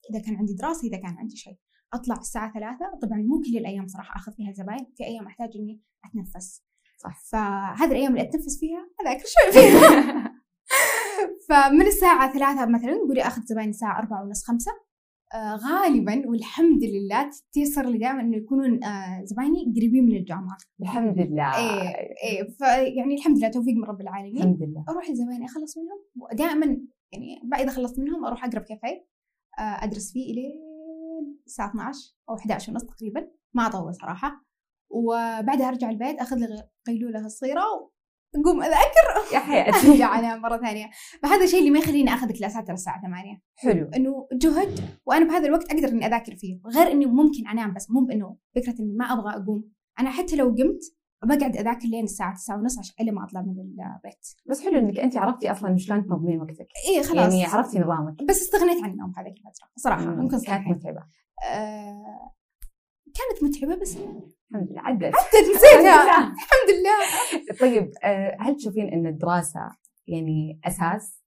[0.10, 1.58] إذا كان عندي دراسة إذا كان عندي شيء.
[1.94, 3.00] أطلع الساعة ثلاثة.
[3.02, 4.94] طبعا مو كل الأيام صراحة آخذ فيها زباين.
[4.98, 6.64] في أيام أحتاج إني أتنفس.
[6.98, 7.22] صح.
[7.32, 10.34] فهذه الأيام اللي أتنفس فيها أذاكر شوي فيها.
[11.50, 14.72] فمن الساعة ثلاثة مثلا قولي أخذ زباين الساعة أربعة ونص خمسة.
[15.34, 20.58] آه غالبا والحمد لله تيسر لي دائما إنه يكونون آه زبايني قريبين من الجامعة.
[20.82, 21.58] الحمد لله.
[21.58, 24.38] إيه إيه فيعني الحمد لله توفيق من رب العالمين.
[24.38, 24.86] الحمد لله.
[24.90, 26.00] أروح لزبايني أخلص منهم.
[26.16, 26.66] ودائما
[27.12, 29.06] يعني بعد إذا خلصت منهم أروح اقرب كافيه.
[29.60, 30.42] آه أدرس فيه إلى
[31.46, 33.32] الساعة 12 أو 11 ونص تقريبا.
[33.54, 34.46] ما أطول صراحة.
[34.92, 37.89] وبعدها أرجع البيت أخذ لي قيلوله صغيرة
[38.36, 39.34] اقوم أذاكر.
[39.34, 40.90] يا حياتي أرجع انام مرة ثانية.
[41.24, 43.90] فهذا الشيء اللي ما يخليني آخذ كلاسات الساعة 8 حلو.
[43.96, 46.60] إنه جهد وأنا بهذا الوقت أقدر إني أذاكر فيه.
[46.76, 49.72] غير اني ممكن أنام بس مو بإنه فكرة إني ما أبغى أقوم.
[50.00, 50.80] أنا حتى لو قمت
[51.24, 54.28] بقعد أذاكر لين الساعة 9 ونص عشان الا ما أطلع من البيت.
[54.50, 56.68] بس حلو إنك أنت عرفتي أصلا شلون تنظمين وقتك.
[56.90, 57.34] اي خلاص.
[57.34, 58.24] يعني عرفتي نظامك.
[58.24, 60.06] بس استغنيت عن النوم هذيك الفترة صراحة.
[60.06, 61.04] ممكن كانت متعبة.
[61.52, 62.32] آه
[63.06, 63.98] كانت متعبة بس
[64.52, 64.82] الحمد لله.
[64.82, 65.04] عدت.
[65.16, 66.34] عدت نسيتها.
[66.34, 67.56] الحمد لله.
[67.60, 69.60] طيب آه، هل تشوفين إن الدراسة
[70.08, 71.24] يعني أساس؟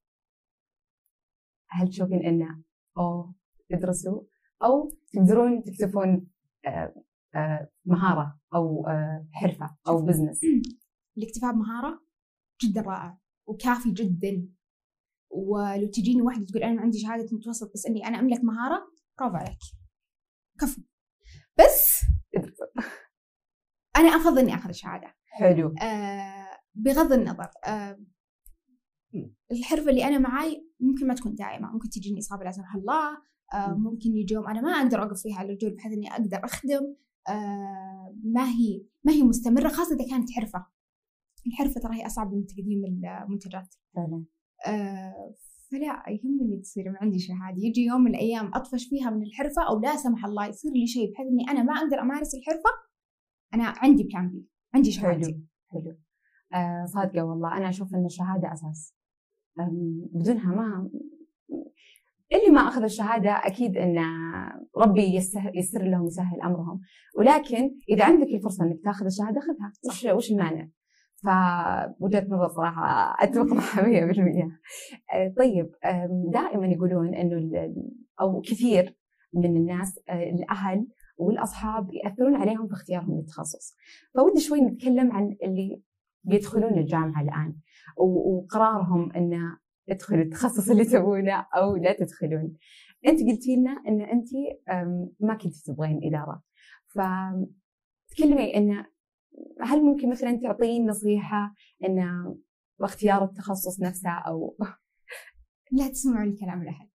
[1.71, 2.63] هل تشوفين انه
[2.99, 3.33] أو
[3.71, 4.23] تدرسوا؟
[4.65, 6.27] أو تقدرون تكتسبون
[6.67, 6.95] آه،
[7.35, 8.87] آه، مهارة أو
[9.33, 10.41] حرفة أو بزنس؟
[11.19, 12.01] الاكتفاء بمهارة
[12.63, 14.49] جدا رائع وكافي جدا.
[15.31, 18.87] ولو تجيني واحدة تقول أنا عندي شهادة متوسط بس إني أنا أملك مهارة
[19.19, 19.59] برافو عليك.
[20.61, 20.83] كفو.
[21.59, 22.02] بس
[23.97, 25.75] أنا أفضل إني أخذ الشهاده حلو.
[25.83, 27.99] آه بغض النظر آه
[29.53, 33.19] الحرفة اللي أنا معاي ممكن ما تكون دائمه ممكن تجيني إصابة لا سمح الله
[33.55, 36.95] آه ممكن يجي يوم أنا ما أقدر اوقف فيها على الرجول بحيث إني أقدر أخدم.
[37.29, 40.67] آه ما هي ما هي مستمرة خاصة إذا كانت حرفة.
[41.47, 43.75] الحرفة ترى هي أصعب من تقديم المنتجات.
[43.95, 44.25] فعلا.
[44.67, 45.35] آه
[45.71, 47.57] فلا يهمني تصير عندي شهادة.
[47.59, 51.13] يجي يوم من الأيام أطفش فيها من الحرفة أو لا سمح الله يصير لي شيء
[51.13, 52.71] بحيث إني أنا ما أقدر أمارس الحرفة
[53.55, 55.33] أنا عندي بلان بي عندي شهادتي
[55.71, 55.97] حلو حلو.
[56.55, 57.57] آه صادقة والله.
[57.57, 58.95] أنا أشوف إن الشهادة أساس.
[60.15, 60.91] بدونها ما
[62.33, 63.99] اللي ما أخذ الشهادة أكيد إن
[64.77, 66.81] ربي يسهل يسر لهم يسهل أمرهم.
[67.19, 69.73] ولكن إذا عندك الفرصة إنك تاخذ الشهادة خذها.
[69.89, 70.69] وش وش المانع؟
[71.23, 74.19] فوجهه نظر صراحة أتفق معها 100%
[75.15, 75.71] آه، طيب
[76.33, 77.75] دائما يقولون إنه
[78.21, 78.97] أو كثير
[79.35, 83.77] من الناس آه، الأهل والأصحاب يأثرون عليهم في اختيارهم للتخصص.
[84.15, 85.83] فودي شوي نتكلم عن اللي
[86.25, 87.57] بيدخلون الجامعة الآن
[87.97, 92.57] وقرارهم إنه ادخلوا التخصص اللي تبونه أو لا تدخلون.
[93.07, 94.29] أنت قلتي لنا إن أنت
[95.21, 96.43] ما كنت تبغين إدارة.
[96.89, 98.85] فتكلمي إن
[99.61, 102.25] هل ممكن مثلا تعطين نصيحة إن
[102.81, 104.57] اختيار التخصص نفسه أو
[105.73, 106.89] لا تسمعوا الكلام لاحد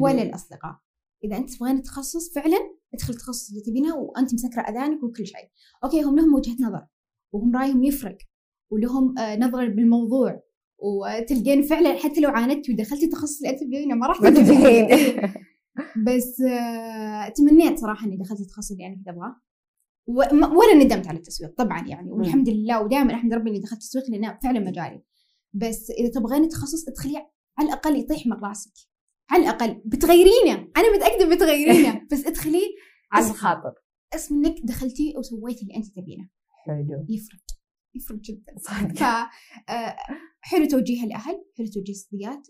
[0.00, 0.78] ولا الأصدقاء.
[1.24, 5.48] إذا أنت تبغين تخصص فعلا ادخل التخصص اللي تبينه وأنت مسكرة أذانك وكل شيء.
[5.84, 6.86] أوكي هم لهم وجهة نظر
[7.32, 8.18] وهم رأيهم يفرق
[8.70, 10.42] ولهم آه، نظرة بالموضوع
[10.78, 14.86] وتلقين فعلا حتى لو عاندتي ودخلتي تخصص اللي انت ما راح تنجحين
[16.06, 19.36] بس آه، تمنيت صراحة إني دخلت التخصص اللي أنا كنت أبغاه.
[20.56, 24.38] ولا ندمت على التسويق طبعا يعني والحمد لله ودائما أحمد ربي إني دخلت التسويق لأنه
[24.42, 25.02] فعلا مجالي.
[25.52, 27.16] بس إذا تبغين تخصص ادخلي
[27.58, 28.72] على الأقل يطيح من راسك
[29.30, 30.68] على الأقل بتغيرينه.
[30.76, 32.02] أنا متأكدة بتغيرينه.
[32.12, 32.62] بس ادخلي
[33.12, 33.74] على الخاطر.
[34.14, 36.28] اسم إنك دخلتي وسويتي اللي أنت تبينه.
[36.66, 37.06] حلو.
[37.08, 37.40] يفرق.
[37.94, 38.58] يفرق جدا.
[38.94, 39.02] ف
[39.70, 39.96] آه،
[40.40, 42.48] حلو توجيه الأهل حلو توجيه الصديقات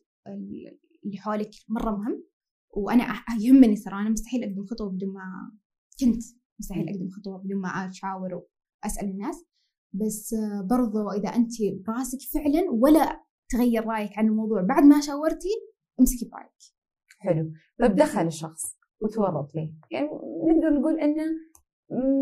[1.04, 2.24] اللي حولك مرة مهم.
[2.70, 3.94] وأنا يهمني ترى.
[3.94, 5.52] أنا مستحيل أقدم خطوة بدون ما
[6.00, 6.22] كنت
[6.60, 9.44] مستحيل أقدم خطوة بدون ما أشاور وأسأل الناس.
[9.92, 11.52] بس آه، برضو إذا أنت
[11.86, 15.67] براسك فعلا ولا تغير رأيك عن الموضوع بعد ما شاورتي
[16.00, 16.78] امسكي برايك
[17.18, 17.52] حلو.
[17.80, 20.08] طيب دخل الشخص وتورط فيه يعني
[20.46, 21.24] نقدر نقول إنه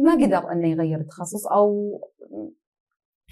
[0.05, 1.99] ما قدر إنه يغير التخصص أو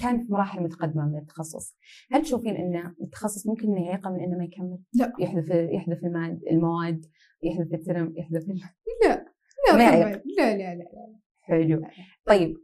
[0.02, 1.76] كان في مراحل متقدمة من التخصص.
[2.12, 5.12] هل تشوفين ان التخصص ممكن إنه يعيقه من إنه ما يكمل؟ لا.
[5.18, 7.06] يحذف يحذف الماد المواد
[7.42, 8.44] يحذف الترم يحذف
[9.04, 9.24] لا.
[9.68, 10.22] لا ما يعيق.
[10.38, 11.18] لا لا لا, لا.
[11.40, 11.82] حلو.
[12.26, 12.56] طيب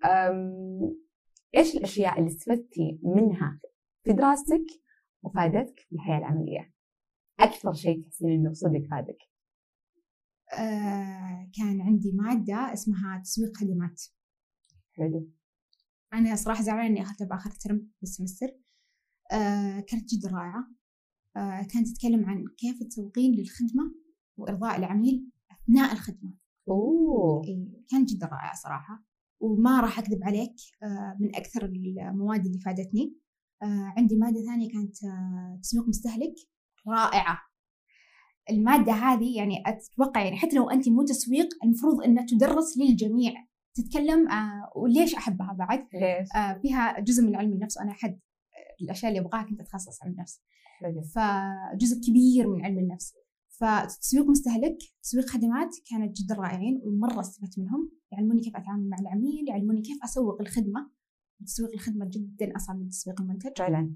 [1.57, 3.61] إيش الأشياء اللي استفدتي منها
[4.05, 4.65] في دراستك
[5.23, 6.73] وفادتك في الحياة العملية؟
[7.41, 9.19] أكثر شيء تحسين إنه صدق فادك
[10.59, 14.03] آه كان عندي مادة اسمها تسويق خدمات.
[14.93, 15.31] حلو.
[16.15, 18.49] أنا صراحة زعلانة إني أخذتها بآخر ترم بالسمستر
[19.33, 20.71] آه كانت جدا رائعة.
[21.37, 23.95] آه كانت تتكلم عن كيف تسوقين للخدمة
[24.37, 26.35] وإرضاء العميل أثناء الخدمة.
[26.69, 27.45] أوه.
[27.45, 29.05] إيه كانت جدا رائعة صراحة.
[29.41, 30.55] وما راح أكذب عليك
[31.21, 33.17] من أكثر المواد اللي فادتني.
[33.97, 34.97] عندي مادة ثانية كانت
[35.63, 36.35] تسويق مستهلك.
[36.89, 37.39] رائعة
[38.51, 43.33] المادة هذه يعني أتوقع يعني حتى لو أنت مو تسويق المفروض أنها تدرس للجميع
[43.75, 48.19] تتكلم آه وليش أحبها بعد؟ ليش؟ آه فيها جزء من علم النفس وأنا أحد
[48.83, 50.41] الأشياء اللي أبغاها كنت أتخصص علم النفس.
[51.15, 53.15] فجزء كبير من علم النفس.
[53.49, 59.49] فتسويق مستهلك، تسويق خدمات كانت جدا رائعين ومرة استفدت منهم، يعلموني كيف أتعامل مع العميل،
[59.49, 60.91] يعلموني كيف أسوق الخدمة.
[61.47, 63.59] تسويق الخدمة جدا أصعب من تسويق المنتج.
[63.59, 63.95] فعلا.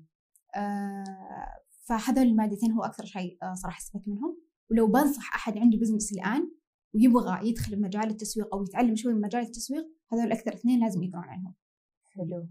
[0.57, 4.37] آه فهذول المادتين هو أكثر شيء آه صراحة استفدت منهم،
[4.71, 6.51] ولو بنصح أحد عنده بزنس الآن
[6.95, 11.25] ويبغى يدخل مجال التسويق أو يتعلم شوي من مجال التسويق هذول أكثر اثنين لازم يقرون
[11.25, 11.55] عنهم.
[12.03, 12.49] حلو.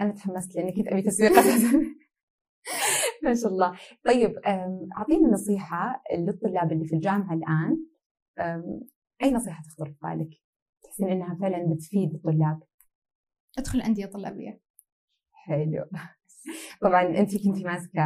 [0.00, 1.78] أنا تحمست لأني كنت أبي تسويق أساسا.
[3.24, 3.78] ما شاء الله.
[4.04, 4.32] طيب
[4.96, 7.86] اعطينا نصيحة للطلاب اللي في الجامعة الآن
[9.22, 10.30] أي نصيحة تخطر في بالك؟
[10.82, 12.62] تحسين إنها فعلا بتفيد الطلاب؟
[13.58, 14.60] أدخل أندية طلابية.
[15.32, 15.84] حلو.
[16.82, 18.02] طبعا انت كنتي ماسكة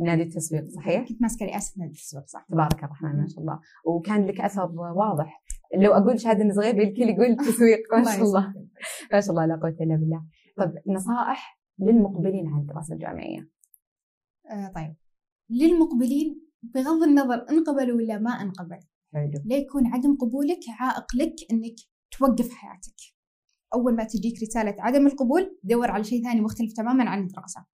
[0.00, 2.46] نادي التسويق صحيح؟ كنت ماسكة رئاسة نادي التسويق صح.
[2.48, 3.60] تبارك الرحمن ما شاء الله.
[3.86, 5.42] وكان لك أثر واضح.
[5.76, 8.54] لو أقول شهادة صغيرة الكل يقول تسويق ما شاء الله.
[9.12, 10.24] ما شاء الله لا قوة إلا بالله.
[10.56, 13.48] طيب نصائح للمقبلين على الدراسة الجامعية.
[14.50, 14.94] آه طيب.
[15.50, 18.80] للمقبلين بغض النظر انقبل ولا ما انقبل
[19.14, 19.42] حلو.
[19.44, 21.76] لا يكون عدم قبولك عائق لك إنك
[22.18, 23.17] توقف حياتك.
[23.74, 27.64] أول ما تجيك رسالة عدم القبول دور على شيء ثاني مختلف تماما عن الدراسة.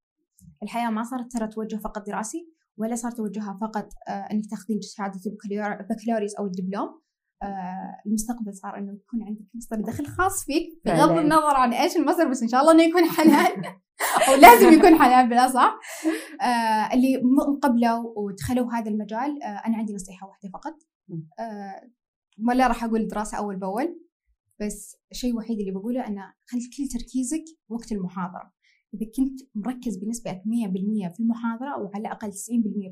[0.62, 5.20] الحياة ما صارت ترى توجه فقط دراسي ولا صار توجهها فقط آه إنك تاخذين شهادة
[5.80, 7.00] البكالوريوس أو الدبلوم.
[7.42, 12.28] آه المستقبل صار إنه يكون عندك مصدر دخل خاص فيك بغض النظر عن إيش المصدر
[12.28, 13.64] بس إن شاء الله إنه يكون حلال.
[14.28, 15.78] أو لازم يكون حلال بالاصح
[16.42, 17.22] آه اللي
[17.62, 20.74] قبلوا ودخلوا هذا المجال أنا عندي نصيحة واحدة فقط.
[22.48, 24.03] ولا راح أقول دراسة أول بأول.
[24.60, 28.52] بس الشيء الوحيد اللي بقوله أن خلي كل تركيزك وقت المحاضرة.
[28.94, 32.34] إذا كنت مركز بنسبة 100% في المحاضرة أو على الأقل 90%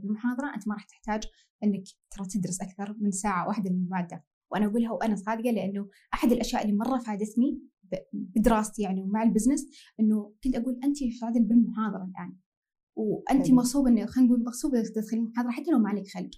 [0.01, 1.23] في المحاضرة أنت ما راح تحتاج
[1.65, 4.25] أنك ترى تدرس أكثر من ساعة واحدة للمادة.
[4.51, 7.63] وأنا أقولها وأنا صادقة لأنه أحد الأشياء اللي مرة فادتني
[8.13, 9.67] بدراستي يعني ومع البزنس
[10.01, 12.37] أنه كنت أقول أنت شغالة بالمحاضرة الآن.
[12.97, 16.31] وأنت مغصوبة أنه خلينا نقول مغصوبة تدخلين المحاضرة حتى لو ما عليك خلق.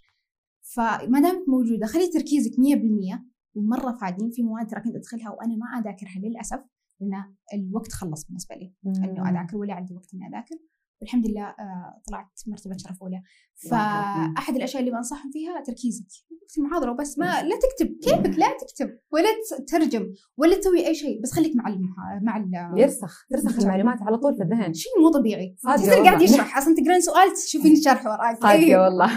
[0.60, 5.66] فما دامك موجودة خلي تركيزك 100% ومرة فادين في مواد ترى كنت ادخلها وأنا ما
[5.80, 6.60] أذاكرها للأسف
[7.00, 8.74] لأن الوقت خلص بالنسبة لي.
[8.86, 10.56] إنه أذاكر ولا عندي وقت إني أذاكر.
[11.00, 13.22] والحمد لله آه، طلعت مرتبة شرف أولى.
[13.70, 16.06] فأحد الأشياء اللي بنصحهم فيها تركيزك.
[16.48, 17.96] في المحاضرة وبس ما لا تكتب.
[18.02, 18.98] كيفك؟ لا تكتب.
[19.12, 21.22] ولا تترجم ولا تسوي أي شيء.
[21.22, 22.20] بس خليك مع المحا...
[22.22, 23.26] مع ال يرسخ.
[23.30, 24.74] ترسخ المعلومات على طول في الذهن.
[24.74, 25.56] شيء مو طبيعي.
[25.76, 26.58] تصير قاعد يشرح.
[26.58, 28.36] أصلا تقرين سؤال تشوفين الشرح وراك.
[28.36, 28.82] صادقه أيوه.
[28.84, 29.10] والله.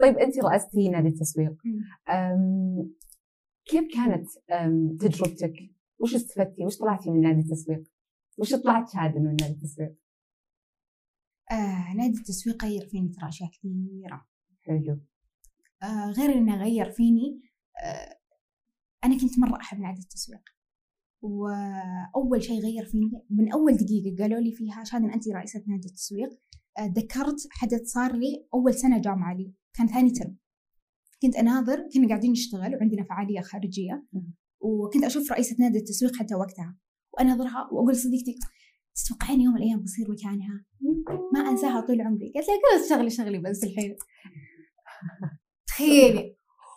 [0.00, 1.56] طيب أنت رأستي نادي التسويق.
[3.68, 4.28] كيف كانت
[5.00, 5.54] تجربتك؟
[5.98, 7.82] وش استفدتي؟ وش طلعتي من نادي التسويق؟
[8.38, 9.94] وش طلعت شهادة من نادي التسويق؟
[11.50, 14.26] آه، نادي التسويق غير فيني ترى أشياء كثيرة
[14.60, 15.00] حلو
[15.82, 17.40] آه، غير إنه غير فيني
[17.84, 18.18] آه،
[19.04, 20.42] أنا كنت مرة أحب نادي التسويق
[21.22, 26.28] وأول شيء غير فيني من أول دقيقة قالوا لي فيها شادن أنت رئيسة نادي التسويق
[26.78, 30.36] آه، ذكرت حدث صار لي أول سنة جامعة لي كان ثاني ترم
[31.22, 34.06] كنت أناظر كنا قاعدين نشتغل وعندنا فعالية خارجية
[34.60, 36.76] وكنت أشوف رئيسة نادي التسويق حتى وقتها
[37.12, 38.34] وأناظرها وأقول لصديقتي
[38.94, 40.64] تتوقعين يوم من الأيام بصير مكانها؟
[41.32, 42.32] ما أنساها طول عمري.
[42.34, 43.96] قالت لي كذا شغلي شغلي بس الحين.
[45.66, 46.36] تخيلي.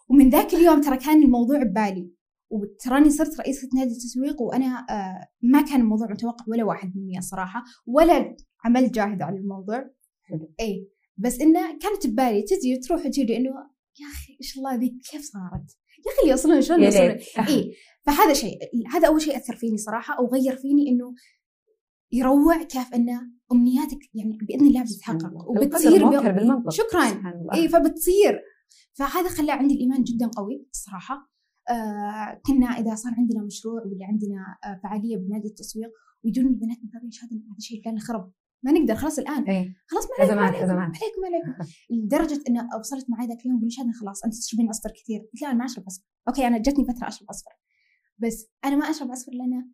[0.09, 2.11] ومن ذاك اليوم ترى كان الموضوع ببالي
[2.49, 7.63] وتراني صرت رئيسة نادي التسويق وأنا آه ما كان الموضوع متوقع ولا واحد مني الصراحة
[7.85, 9.89] ولا عملت جاهد على الموضوع.
[10.59, 15.21] أي بس إنه كانت ببالي تجي وتروح وتجي لأنه يا أخي إيش الله ذيك كيف
[15.21, 17.17] صارت؟ يا أخي اللي يوصلون شلون يوصلون؟
[17.49, 17.75] اي
[18.05, 18.57] فهذا شيء
[18.93, 21.13] هذا أول شيء أثر فيني صراحة أو غير فيني إنه
[22.11, 23.09] يروع كيف أن
[23.51, 25.99] أمنياتك يعني بإذن الله بتتحقق وبتصير
[26.69, 27.23] شكرا.
[27.53, 28.41] اي فبتصير.
[28.93, 31.31] فهذا خلى عندي الإيمان جدا قوي الصراحه
[31.69, 35.89] آه كنا إذا صار عندنا مشروع ولا عندنا آه فعالية بنادي التسويق
[36.23, 38.31] ويجون البنات من باب هذا الشيء كان خرب.
[38.63, 39.43] ما نقدر خلاص الآن.
[39.43, 39.75] إيه.
[39.87, 44.69] خلاص ما عليكم عليكم, عليكم لدرجة إنه وصلت معي ذاك اليوم شادن خلاص أنت تشربين
[44.69, 45.19] عصفر كثير.
[45.19, 46.05] قلت لا أنا ما أشرب عصفر.
[46.27, 47.51] أوكي أنا جتني فترة أشرب عصفر.
[48.17, 49.71] بس أنا ما أشرب عصفر لأن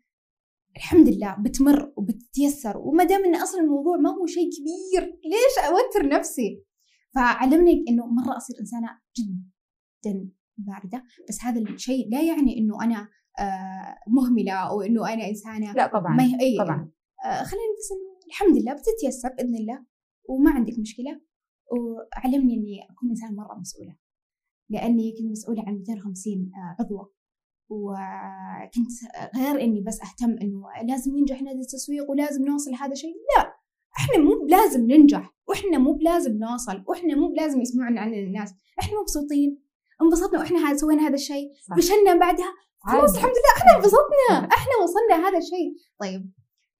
[0.75, 6.09] الحمد لله بتمر وبتتيسر وما دام إن أصلا الموضوع ما هو شيء كبير ليش أوتر
[6.09, 6.63] نفسي؟
[7.15, 11.03] فعلمني إنه مرة أصير إنسانة جدا باردة.
[11.29, 13.07] بس هذا الشيء لا يعني إنه أنا
[13.39, 16.91] آه مهملة أو إنه أنا إنسانة لا طبعا ما هي أي طبعا.
[17.25, 17.93] آه خلينا بس
[18.27, 19.85] الحمد لله بتتيسر بإذن الله
[20.29, 21.21] وما عندك مشكلة.
[21.71, 23.95] وعلمني إني أكون انسان مرة مسؤولة
[24.69, 27.13] لأني كنت مسؤولة عن 250 آه، عضوة.
[27.69, 28.91] وكنت
[29.35, 33.15] غير إني بس أهتم إنه لازم ينجح نادي التسويق ولازم نوصل لهذا الشيء.
[33.37, 33.53] لا
[33.97, 38.53] إحنا مو بلازم ننجح وإحنا مو بلازم نوصل وإحنا مو بلازم يسمعون عننا الناس.
[38.79, 39.63] إحنا مبسوطين
[40.01, 41.53] انبسطنا وإحنا سوينا هذا الشيء.
[41.77, 42.53] فشلنا بعدها.
[42.79, 44.55] خلاص الحمد لله إحنا انبسطنا.
[44.55, 45.75] إحنا وصلنا هذا الشيء.
[45.99, 46.31] طيب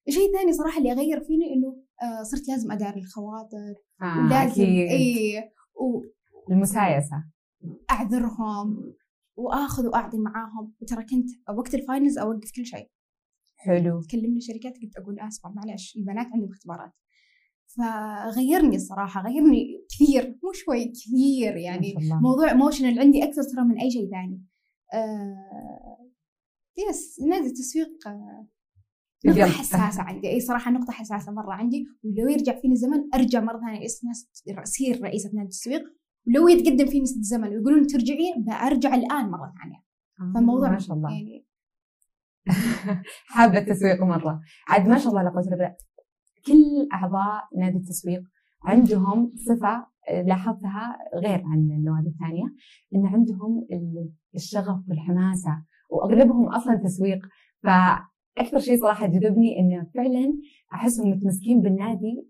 [0.08, 3.76] الشيء الثاني صراحة اللي غير فيني إنه آه صرت لازم اداري الخواطر.
[4.02, 6.02] آه ولازم اي و...
[6.52, 7.24] المسايسة.
[7.92, 8.94] أعذرهم
[9.36, 10.74] وأخذ وأعطي معاهم.
[10.82, 12.90] وترى كنت وقت ال finals أوقف كل شيء.
[13.56, 14.02] حلو.
[14.02, 16.92] تكلمني شركات قلت أقول اسفه معلش البنات عندهم اختبارات.
[17.78, 23.92] فغيرني الصراحة غيرني كثير مو شوي كثير يعني موضوع emotional عندي أكثر ترى من أي
[23.92, 24.44] شيء ثاني.
[24.94, 26.12] آه
[26.90, 28.48] yes نادي التسويق آه
[29.28, 30.30] نقطة حساسة عندي.
[30.30, 31.86] أي صراحة نقطة حساسة مرة عندي.
[32.04, 33.86] ولو يرجع فيني الزمن أرجع مرة ثانية
[34.64, 35.84] أصير رئيسة نادي التسويق
[36.28, 39.84] ولو يتقدم فيني الزمن ويقولون ترجعي برجع الآن مرة ثانية.
[40.22, 41.12] آه فالموضوع ما شاء الله.
[41.12, 41.46] يعني
[43.36, 44.42] حابة التسويق مرة.
[44.68, 45.76] عاد ما شاء الله لا قوة إلا
[46.48, 48.24] كل أعضاء نادي التسويق
[48.64, 49.88] عندهم صفة
[50.26, 52.56] لاحظتها غير عن النوادي الثانية
[52.96, 53.68] إن عندهم
[54.36, 57.26] الشغف والحماسة وأغلبهم أصلا تسويق.
[57.64, 57.68] ف
[58.38, 60.34] أكثر شيء صراحة جذبني إنه فعلا
[60.74, 62.28] أحسهم متمسكين بالنادي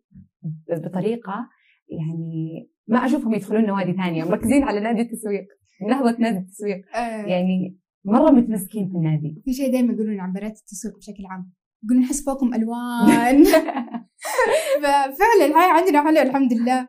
[0.69, 1.49] بطريقة
[1.89, 5.47] يعني ما أشوفهم يدخلون نوادي ثانية مركزين على نادي التسويق
[5.89, 6.95] نهضة نادي التسويق.
[6.95, 7.25] آه.
[7.25, 11.51] يعني مرة متمسكين في النادي في شيء دائما يقولون عن بنات التسويق بشكل عام
[11.83, 13.43] يقولون نحس فوقهم ألوان.
[14.83, 16.87] ففعلا هاي عندنا حلو الحمد لله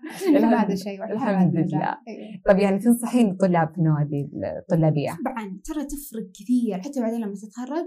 [0.60, 1.98] هذا الشيء الحمد لله.
[2.48, 7.86] طيب يعني تنصحين الطلاب في النوادي الطلابية؟ طبعا ترى تفرق كثير حتى بعدين لما تتخرج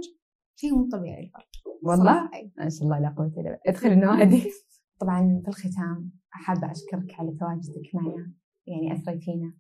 [0.62, 1.48] شيء مو طبيعي الفرق.
[1.84, 3.60] والله؟ ما شاء الله لا قوة إلا بالله.
[3.68, 4.44] ادخل النوادي
[5.02, 8.34] طبعا في الختام حابه أشكرك على تواجدك معنا.
[8.68, 9.54] يعني اثريتينا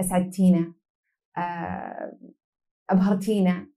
[0.00, 0.74] أسعدتينا
[1.38, 2.18] آه،
[2.90, 3.72] أبهرتينا.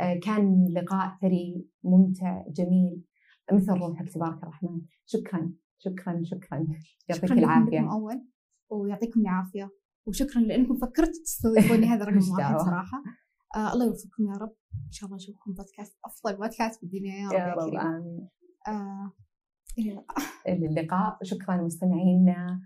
[0.00, 3.04] آه، كان لقاء ثري ممتع جميل.
[3.52, 4.80] مثل روحك تبارك الرحمن.
[5.06, 6.66] شكرا شكرا شكرا.
[7.08, 7.92] يعطيك العافية.
[7.92, 8.26] اول
[8.70, 9.70] ويعطيكم العافية.
[10.06, 13.02] وشكرا لأنكم فكرتوا تستضيفوني هذا رقم واحد صراحة.
[13.56, 14.59] آه الله يوفقكم يا رب.
[14.74, 17.34] إن شاء الله نشوفكم بودكاست أفضل بودكاست في الدنيا يا رب.
[17.34, 18.28] يا رب آمين.
[18.68, 19.12] آه
[19.78, 20.18] إلى اللقاء.
[20.48, 21.18] إلى اللقاء.
[21.22, 22.60] شكرا مستمعينا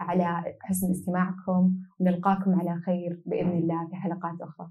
[0.00, 1.76] على حسن استماعكم.
[2.00, 4.70] ونلقاكم على خير بإذن الله في حلقات أخرى.